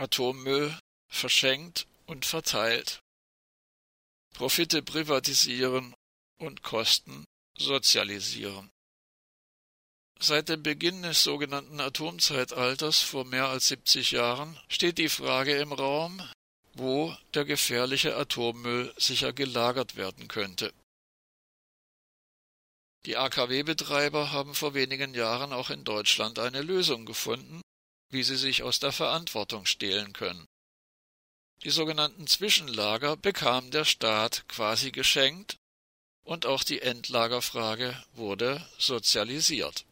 Atommüll 0.00 0.78
verschenkt 1.08 1.86
und 2.06 2.24
verteilt. 2.24 3.02
Profite 4.32 4.82
privatisieren 4.82 5.94
und 6.38 6.62
Kosten 6.62 7.24
sozialisieren. 7.58 8.70
Seit 10.18 10.48
dem 10.48 10.62
Beginn 10.62 11.02
des 11.02 11.22
sogenannten 11.22 11.80
Atomzeitalters 11.80 13.00
vor 13.00 13.26
mehr 13.26 13.48
als 13.48 13.68
70 13.68 14.12
Jahren 14.12 14.58
steht 14.68 14.96
die 14.96 15.10
Frage 15.10 15.56
im 15.56 15.72
Raum, 15.72 16.22
wo 16.72 17.14
der 17.34 17.44
gefährliche 17.44 18.16
Atommüll 18.16 18.94
sicher 18.96 19.34
gelagert 19.34 19.96
werden 19.96 20.28
könnte. 20.28 20.72
Die 23.06 23.18
AKW-Betreiber 23.18 24.32
haben 24.32 24.54
vor 24.54 24.72
wenigen 24.72 25.12
Jahren 25.12 25.52
auch 25.52 25.68
in 25.68 25.84
Deutschland 25.84 26.38
eine 26.38 26.62
Lösung 26.62 27.06
gefunden, 27.06 27.60
wie 28.10 28.22
sie 28.22 28.36
sich 28.36 28.62
aus 28.62 28.78
der 28.78 28.92
Verantwortung 28.92 29.66
stehlen 29.66 30.12
können. 30.12 30.46
Die 31.62 31.70
sogenannten 31.70 32.26
Zwischenlager 32.26 33.16
bekam 33.16 33.70
der 33.70 33.84
Staat 33.84 34.48
quasi 34.48 34.90
geschenkt 34.90 35.58
und 36.24 36.46
auch 36.46 36.64
die 36.64 36.80
Endlagerfrage 36.80 38.02
wurde 38.12 38.66
sozialisiert. 38.78 39.84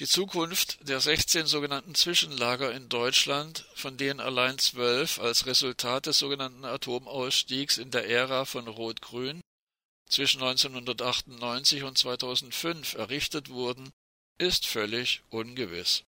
Die 0.00 0.08
Zukunft 0.08 0.88
der 0.88 1.00
16 1.00 1.46
sogenannten 1.46 1.94
Zwischenlager 1.94 2.74
in 2.74 2.88
Deutschland, 2.88 3.64
von 3.76 3.96
denen 3.96 4.18
allein 4.18 4.58
zwölf 4.58 5.20
als 5.20 5.46
Resultat 5.46 6.06
des 6.06 6.18
sogenannten 6.18 6.64
Atomausstiegs 6.64 7.78
in 7.78 7.92
der 7.92 8.08
Ära 8.08 8.44
von 8.44 8.66
Rot-Grün 8.66 9.40
zwischen 10.08 10.42
1998 10.42 11.84
und 11.84 11.96
2005 11.96 12.94
errichtet 12.94 13.50
wurden, 13.50 13.92
ist 14.38 14.66
völlig 14.66 15.22
ungewiss. 15.30 16.04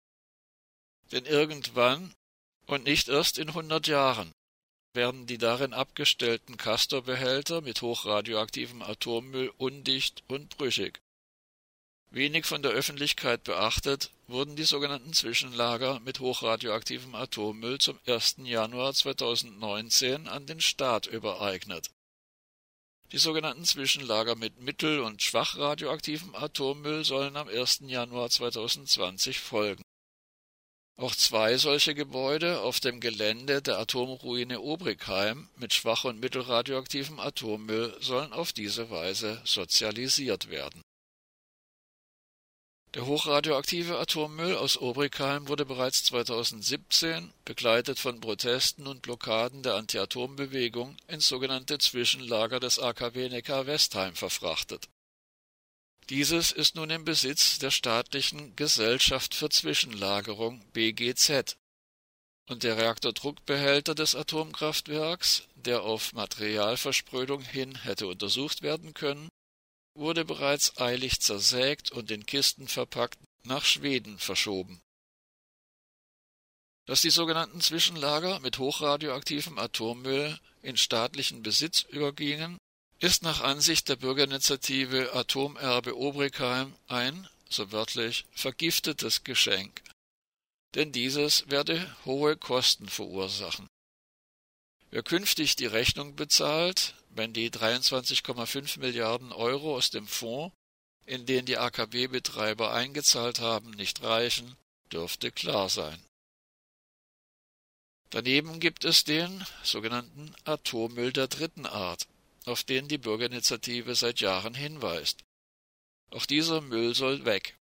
Denn 1.12 1.26
irgendwann 1.26 2.14
und 2.66 2.84
nicht 2.84 3.08
erst 3.08 3.38
in 3.38 3.54
hundert 3.54 3.86
Jahren 3.86 4.32
werden 4.92 5.26
die 5.26 5.38
darin 5.38 5.72
abgestellten 5.72 6.56
Castor-Behälter 6.56 7.60
mit 7.60 7.80
hochradioaktivem 7.82 8.82
Atommüll 8.82 9.52
undicht 9.56 10.22
und 10.28 10.56
brüchig. 10.56 11.00
Wenig 12.10 12.44
von 12.44 12.62
der 12.62 12.72
Öffentlichkeit 12.72 13.44
beachtet 13.44 14.10
wurden 14.26 14.56
die 14.56 14.64
sogenannten 14.64 15.12
Zwischenlager 15.12 16.00
mit 16.00 16.18
hochradioaktivem 16.18 17.14
Atommüll 17.14 17.78
zum 17.78 18.00
1. 18.04 18.36
Januar 18.38 18.94
2019 18.94 20.26
an 20.26 20.46
den 20.46 20.60
Staat 20.60 21.06
übereignet. 21.06 21.90
Die 23.12 23.18
sogenannten 23.18 23.64
Zwischenlager 23.64 24.36
mit 24.36 24.60
mittel- 24.60 25.00
und 25.00 25.20
schwach 25.20 25.58
radioaktivem 25.58 26.34
Atommüll 26.36 27.04
sollen 27.04 27.36
am 27.36 27.48
1. 27.48 27.80
Januar 27.86 28.30
2020 28.30 29.40
folgen. 29.40 29.82
Auch 30.96 31.14
zwei 31.14 31.56
solche 31.56 31.94
Gebäude 31.94 32.60
auf 32.60 32.78
dem 32.78 33.00
Gelände 33.00 33.62
der 33.62 33.78
Atomruine 33.78 34.60
Obrigheim 34.60 35.48
mit 35.56 35.74
schwach- 35.74 36.04
und 36.04 36.20
mittelradioaktivem 36.20 37.18
Atommüll 37.18 37.96
sollen 38.00 38.32
auf 38.32 38.52
diese 38.52 38.90
Weise 38.90 39.40
sozialisiert 39.44 40.50
werden. 40.50 40.82
Der 42.94 43.06
hochradioaktive 43.06 44.00
Atommüll 44.00 44.56
aus 44.56 44.76
Obrigheim 44.76 45.46
wurde 45.46 45.64
bereits 45.64 46.02
2017, 46.04 47.32
begleitet 47.44 48.00
von 48.00 48.20
Protesten 48.20 48.88
und 48.88 49.02
Blockaden 49.02 49.62
der 49.62 49.76
Anti-Atom-Bewegung, 49.76 50.96
ins 51.06 51.28
sogenannte 51.28 51.78
Zwischenlager 51.78 52.58
des 52.58 52.80
AKW 52.80 53.28
Neckar-Westheim 53.28 54.16
verfrachtet. 54.16 54.88
Dieses 56.08 56.50
ist 56.50 56.74
nun 56.74 56.90
im 56.90 57.04
Besitz 57.04 57.60
der 57.60 57.70
staatlichen 57.70 58.56
Gesellschaft 58.56 59.36
für 59.36 59.50
Zwischenlagerung 59.50 60.60
BGZ, 60.72 61.56
und 62.48 62.64
der 62.64 62.76
Reaktordruckbehälter 62.76 63.94
des 63.94 64.16
Atomkraftwerks, 64.16 65.44
der 65.54 65.84
auf 65.84 66.12
Materialversprödung 66.12 67.42
hin 67.42 67.76
hätte 67.76 68.08
untersucht 68.08 68.62
werden 68.62 68.94
können, 68.94 69.28
wurde 69.94 70.24
bereits 70.24 70.78
eilig 70.78 71.20
zersägt 71.20 71.90
und 71.92 72.10
in 72.10 72.26
Kisten 72.26 72.68
verpackt 72.68 73.18
nach 73.44 73.64
Schweden 73.64 74.18
verschoben. 74.18 74.80
Dass 76.86 77.02
die 77.02 77.10
sogenannten 77.10 77.60
Zwischenlager 77.60 78.40
mit 78.40 78.58
hochradioaktivem 78.58 79.58
Atommüll 79.58 80.38
in 80.62 80.76
staatlichen 80.76 81.42
Besitz 81.42 81.82
übergingen, 81.82 82.58
ist 82.98 83.22
nach 83.22 83.40
Ansicht 83.40 83.88
der 83.88 83.96
Bürgerinitiative 83.96 85.14
Atomerbe 85.14 85.96
Obrigheim 85.96 86.74
ein, 86.86 87.28
so 87.48 87.72
wörtlich, 87.72 88.26
vergiftetes 88.32 89.24
Geschenk, 89.24 89.82
denn 90.74 90.92
dieses 90.92 91.48
werde 91.50 91.96
hohe 92.04 92.36
Kosten 92.36 92.88
verursachen. 92.88 93.69
Wer 94.90 95.02
künftig 95.04 95.54
die 95.56 95.66
Rechnung 95.66 96.16
bezahlt, 96.16 96.94
wenn 97.10 97.32
die 97.32 97.50
23,5 97.50 98.80
Milliarden 98.80 99.32
Euro 99.32 99.76
aus 99.76 99.90
dem 99.90 100.06
Fonds, 100.06 100.54
in 101.06 101.26
den 101.26 101.46
die 101.46 101.58
AKW-Betreiber 101.58 102.72
eingezahlt 102.72 103.40
haben, 103.40 103.70
nicht 103.70 104.02
reichen, 104.02 104.56
dürfte 104.92 105.30
klar 105.30 105.68
sein. 105.68 106.00
Daneben 108.10 108.58
gibt 108.58 108.84
es 108.84 109.04
den 109.04 109.44
sogenannten 109.62 110.34
Atommüll 110.44 111.12
der 111.12 111.28
dritten 111.28 111.66
Art, 111.66 112.08
auf 112.44 112.64
den 112.64 112.88
die 112.88 112.98
Bürgerinitiative 112.98 113.94
seit 113.94 114.20
Jahren 114.20 114.54
hinweist. 114.54 115.22
Auch 116.10 116.26
dieser 116.26 116.60
Müll 116.60 116.96
soll 116.96 117.24
weg. 117.24 117.56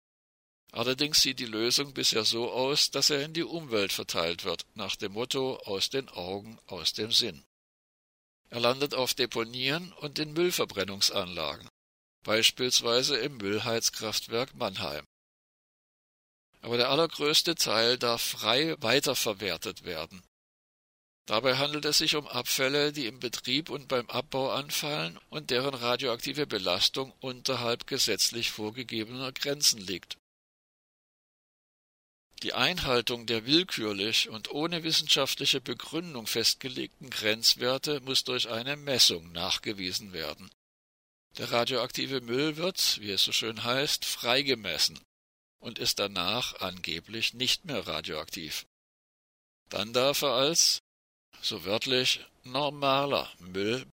Allerdings 0.71 1.21
sieht 1.21 1.39
die 1.39 1.45
Lösung 1.45 1.93
bisher 1.93 2.25
so 2.25 2.51
aus, 2.51 2.91
dass 2.91 3.09
er 3.09 3.23
in 3.23 3.33
die 3.33 3.43
Umwelt 3.43 3.91
verteilt 3.91 4.43
wird, 4.43 4.65
nach 4.75 4.95
dem 4.95 5.13
Motto 5.13 5.57
aus 5.57 5.89
den 5.89 6.09
Augen, 6.09 6.59
aus 6.67 6.93
dem 6.93 7.11
Sinn. 7.11 7.43
Er 8.49 8.59
landet 8.59 8.93
auf 8.93 9.13
Deponien 9.13 9.93
und 9.93 10.19
in 10.19 10.33
Müllverbrennungsanlagen, 10.33 11.67
beispielsweise 12.23 13.17
im 13.17 13.37
Müllheizkraftwerk 13.37 14.55
Mannheim. 14.55 15.05
Aber 16.61 16.77
der 16.77 16.89
allergrößte 16.89 17.55
Teil 17.55 17.97
darf 17.97 18.21
frei 18.21 18.75
weiterverwertet 18.79 19.85
werden. 19.85 20.23
Dabei 21.25 21.57
handelt 21.57 21.85
es 21.85 21.99
sich 21.99 22.15
um 22.15 22.27
Abfälle, 22.27 22.91
die 22.91 23.05
im 23.05 23.19
Betrieb 23.19 23.69
und 23.69 23.87
beim 23.87 24.09
Abbau 24.09 24.49
anfallen 24.49 25.19
und 25.29 25.51
deren 25.51 25.75
radioaktive 25.75 26.47
Belastung 26.47 27.13
unterhalb 27.19 27.85
gesetzlich 27.85 28.49
vorgegebener 28.49 29.31
Grenzen 29.31 29.79
liegt. 29.79 30.17
Die 32.43 32.53
Einhaltung 32.53 33.25
der 33.25 33.45
willkürlich 33.45 34.29
und 34.29 34.51
ohne 34.51 34.83
wissenschaftliche 34.83 35.59
Begründung 35.59 36.25
festgelegten 36.25 37.09
Grenzwerte 37.09 37.99
muss 38.01 38.23
durch 38.23 38.47
eine 38.47 38.77
Messung 38.77 39.31
nachgewiesen 39.33 40.13
werden. 40.13 40.49
Der 41.37 41.51
radioaktive 41.51 42.21
Müll 42.21 42.55
wird, 42.55 42.99
wie 43.01 43.11
es 43.11 43.23
so 43.23 43.33
schön 43.33 43.63
heißt, 43.63 44.05
freigemessen 44.05 44.99
und 45.59 45.79
ist 45.79 45.99
danach 45.99 46.61
angeblich 46.61 47.33
nicht 47.33 47.65
mehr 47.65 47.85
radioaktiv. 47.85 48.65
Dann 49.67 49.91
darf 49.91 50.21
er 50.21 50.33
als 50.33 50.81
so 51.41 51.65
wörtlich 51.65 52.25
normaler 52.43 53.31
Müll 53.39 53.85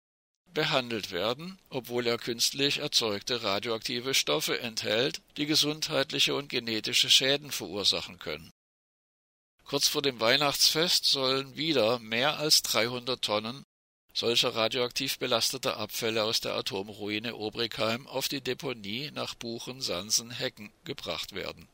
behandelt 0.55 1.11
werden, 1.11 1.59
obwohl 1.69 2.07
er 2.07 2.17
künstlich 2.17 2.79
erzeugte 2.79 3.43
radioaktive 3.43 4.15
Stoffe 4.15 4.59
enthält, 4.59 5.21
die 5.37 5.45
gesundheitliche 5.45 6.33
und 6.33 6.49
genetische 6.49 7.11
Schäden 7.11 7.51
verursachen 7.51 8.17
können. 8.17 8.49
Kurz 9.63 9.87
vor 9.87 10.01
dem 10.01 10.19
Weihnachtsfest 10.19 11.05
sollen 11.05 11.55
wieder 11.55 11.99
mehr 11.99 12.39
als 12.39 12.63
300 12.63 13.21
Tonnen 13.21 13.63
solcher 14.15 14.55
radioaktiv 14.55 15.19
belasteter 15.19 15.77
Abfälle 15.77 16.23
aus 16.23 16.39
der 16.39 16.55
Atomruine 16.55 17.35
Obrigheim 17.35 18.07
auf 18.07 18.29
die 18.29 18.39
Deponie 18.41 19.11
nach 19.13 19.35
Buchen, 19.35 19.81
Sansen, 19.81 20.31
Hecken 20.31 20.71
gebracht 20.85 21.35
werden 21.35 21.67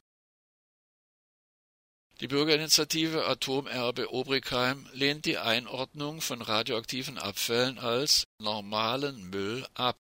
die 2.22 2.28
Bürgerinitiative 2.28 3.26
Atomerbe 3.26 4.14
Obrigheim 4.14 4.88
lehnt 4.94 5.26
die 5.26 5.40
Einordnung 5.40 6.22
von 6.22 6.44
radioaktiven 6.44 7.18
Abfällen 7.18 7.80
als 7.80 8.26
normalen 8.38 9.32
Müll 9.32 9.66
ab 9.74 9.98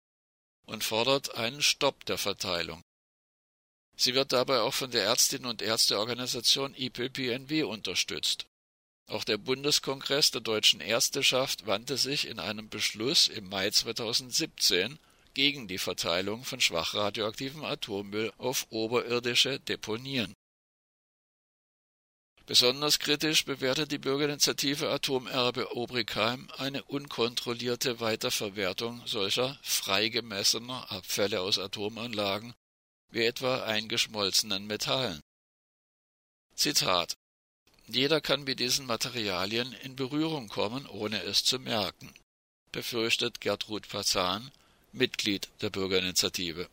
und 0.67 0.85
fordert 0.85 1.35
einen 1.35 1.63
Stopp 1.63 2.05
der 2.05 2.19
Verteilung. 2.19 2.83
Sie 3.97 4.15
wird 4.15 4.33
dabei 4.33 4.61
auch 4.61 4.75
von 4.75 4.91
der 4.91 5.05
Ärztinnen 5.05 5.47
und 5.47 5.63
Ärzteorganisation 5.63 6.75
IPPNW 6.75 7.63
unterstützt. 7.63 8.47
Auch 9.07 9.25
der 9.25 9.39
Bundeskongress 9.39 10.31
der 10.31 10.43
deutschen 10.43 10.81
Ärzteschaft 10.81 11.67
wandte 11.67 11.97
sich 11.97 12.29
in 12.29 12.39
einem 12.39 12.69
Beschluss 12.69 13.29
im 13.29 13.49
Mai 13.49 13.71
2017 13.71 14.99
gegen 15.33 15.69
die 15.69 15.79
Verteilung 15.79 16.45
von 16.45 16.61
schwach 16.61 16.93
radioaktivem 16.93 17.65
Atommüll 17.65 18.31
auf 18.37 18.67
oberirdische 18.69 19.59
Deponien. 19.59 20.35
Besonders 22.51 22.99
kritisch 22.99 23.45
bewertet 23.45 23.93
die 23.93 23.99
Bürgerinitiative 23.99 24.91
Atomerbe 24.91 25.77
Obrigheim 25.77 26.49
eine 26.59 26.83
unkontrollierte 26.83 28.01
Weiterverwertung 28.01 29.07
solcher 29.07 29.57
freigemessener 29.63 30.91
Abfälle 30.91 31.43
aus 31.43 31.61
Atomanlagen, 31.61 32.53
wie 33.13 33.23
etwa 33.23 33.63
eingeschmolzenen 33.63 34.67
Metallen. 34.67 35.21
Zitat 36.57 37.15
Jeder 37.87 38.21
kann 38.21 38.43
mit 38.43 38.59
diesen 38.59 38.85
Materialien 38.85 39.73
in 39.85 39.95
Berührung 39.95 40.49
kommen, 40.49 40.89
ohne 40.89 41.23
es 41.23 41.45
zu 41.45 41.61
merken, 41.61 42.13
befürchtet 42.73 43.41
Gertrud 43.41 43.89
Pazan, 43.89 44.51
Mitglied 44.91 45.49
der 45.61 45.71
Bürgerinitiative 45.71 46.69